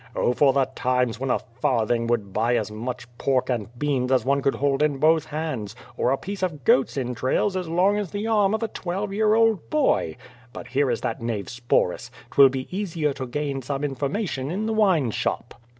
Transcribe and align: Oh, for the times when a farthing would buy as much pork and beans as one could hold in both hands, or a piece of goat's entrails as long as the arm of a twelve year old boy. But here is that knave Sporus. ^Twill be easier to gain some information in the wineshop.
Oh, 0.15 0.33
for 0.33 0.51
the 0.51 0.65
times 0.73 1.19
when 1.19 1.29
a 1.29 1.37
farthing 1.37 2.07
would 2.07 2.33
buy 2.33 2.55
as 2.55 2.71
much 2.71 3.05
pork 3.19 3.51
and 3.51 3.67
beans 3.77 4.11
as 4.11 4.25
one 4.25 4.41
could 4.41 4.55
hold 4.55 4.81
in 4.81 4.97
both 4.97 5.25
hands, 5.27 5.75
or 5.95 6.09
a 6.09 6.17
piece 6.17 6.41
of 6.41 6.63
goat's 6.63 6.97
entrails 6.97 7.55
as 7.55 7.67
long 7.69 7.99
as 7.99 8.09
the 8.09 8.25
arm 8.25 8.55
of 8.55 8.63
a 8.63 8.67
twelve 8.67 9.13
year 9.13 9.35
old 9.35 9.69
boy. 9.69 10.17
But 10.53 10.69
here 10.69 10.89
is 10.89 11.01
that 11.01 11.21
knave 11.21 11.49
Sporus. 11.49 12.09
^Twill 12.31 12.49
be 12.49 12.67
easier 12.75 13.13
to 13.13 13.27
gain 13.27 13.61
some 13.61 13.83
information 13.83 14.49
in 14.49 14.65
the 14.65 14.73
wineshop. 14.73 15.53